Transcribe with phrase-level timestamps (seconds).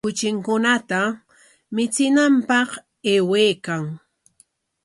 [0.05, 1.01] Kuchinkunata
[1.75, 2.69] michinanpaq
[3.11, 3.83] aywaykan.